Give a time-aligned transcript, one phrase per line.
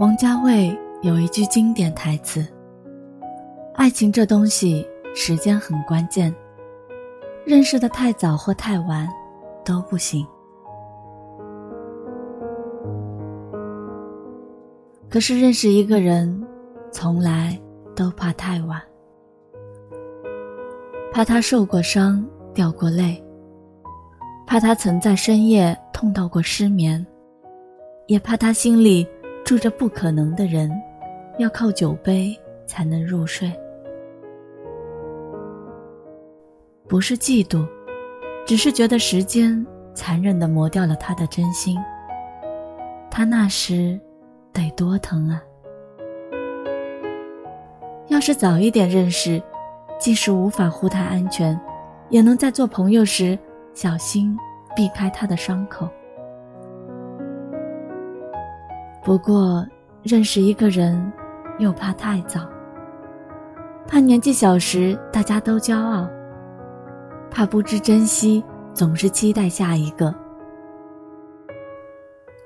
[0.00, 2.42] 王家卫有一句经典台词
[3.76, 6.34] ：“爱情这东西，时间很关键，
[7.44, 9.06] 认识的太早或太晚，
[9.62, 10.26] 都不行。”
[15.10, 16.42] 可是认识一个人，
[16.90, 17.60] 从来
[17.94, 18.80] 都怕太晚，
[21.12, 23.22] 怕他受过伤、掉过泪，
[24.46, 27.06] 怕他曾在深夜痛到过失眠，
[28.06, 29.06] 也怕他心里
[29.50, 30.70] 住着不可能的人，
[31.38, 33.52] 要靠酒杯才能入睡。
[36.86, 37.66] 不是嫉妒，
[38.46, 41.76] 只是觉得时间残忍的磨掉了他的真心。
[43.10, 43.98] 他那时。
[44.52, 45.42] 得多疼啊！
[48.06, 49.42] 要是早一点认识，
[49.98, 51.60] 即使无法护他安全，
[52.08, 53.36] 也能在做朋友时
[53.74, 54.36] 小心
[54.76, 55.88] 避开他的伤口。
[59.02, 59.66] 不过，
[60.02, 61.12] 认识一个人，
[61.58, 62.40] 又怕太早，
[63.86, 66.08] 怕年纪小时大家都骄傲，
[67.30, 70.14] 怕不知珍惜，总是期待下一个，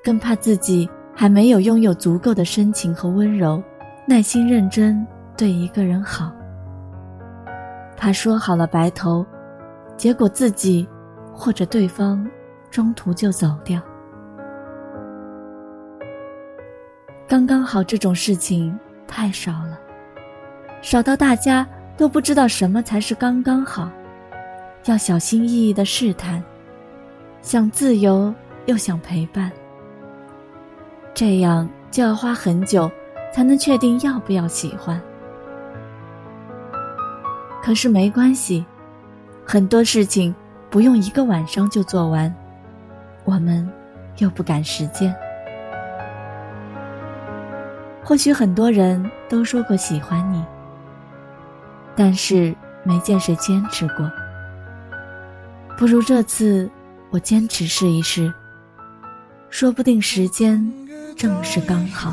[0.03, 0.89] 更怕自己。
[1.17, 3.63] 还没有拥有足够的深情和温柔，
[4.05, 6.33] 耐心认真对一个人好。
[7.97, 9.25] 怕说好了白头，
[9.97, 10.89] 结果自己
[11.33, 12.29] 或者对方
[12.69, 13.81] 中途就走掉。
[17.27, 19.79] 刚刚好这种事情太少了，
[20.83, 23.91] 少到大家都不知道什么才是刚刚好，
[24.85, 26.43] 要小心翼翼的试探，
[27.41, 28.33] 想自由
[28.67, 29.51] 又想陪伴。
[31.15, 32.91] 这样就要花很久，
[33.33, 35.01] 才能确定要不要喜欢。
[37.63, 38.67] 可是没关系，
[39.47, 40.35] 很多事情
[40.69, 42.33] 不用一个晚上就做完，
[43.25, 43.67] 我们
[44.19, 45.15] 又不赶时间。
[48.05, 50.45] 或许很多人都说过喜欢你，
[51.97, 54.11] 但是没见谁坚持过。
[55.79, 56.71] 不如这次
[57.11, 58.33] 我坚持试一试，
[59.49, 60.73] 说不定时间。
[61.17, 62.13] 正是刚好。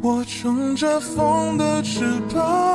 [0.00, 2.00] 我乘着风的翅
[2.32, 2.67] 膀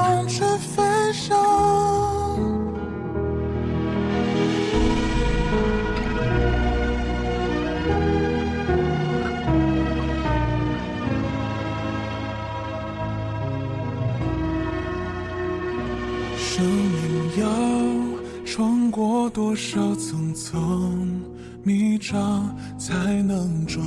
[16.55, 21.19] 生命要穿过多少层层？
[21.63, 23.81] 迷障才能抓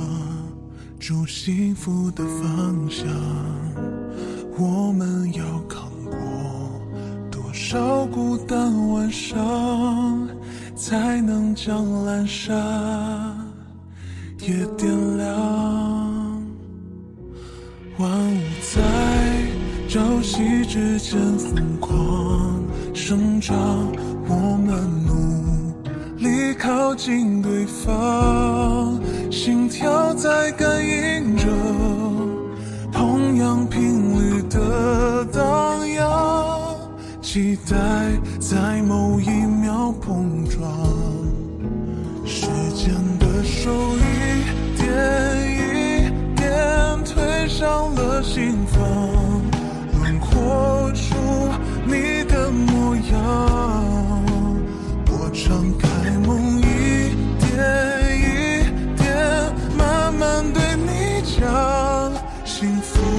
[0.99, 3.07] 住幸福的方向。
[4.57, 6.11] 我们要扛过
[7.31, 10.27] 多少孤单晚上，
[10.75, 12.53] 才能将阑珊
[14.41, 16.43] 也点亮？
[17.97, 18.81] 万物在
[19.87, 22.16] 朝夕之间疯狂
[23.39, 23.91] 长
[24.27, 24.75] 我们
[25.05, 25.73] 努
[26.17, 28.99] 力靠近对方
[29.31, 31.45] 心跳在感应着
[32.91, 36.75] 同样频率的荡漾
[37.21, 37.75] 期待
[38.39, 40.71] 在某一秒碰撞
[42.25, 45.36] 时间的手一点
[61.39, 62.11] 让
[62.45, 63.16] 幸福。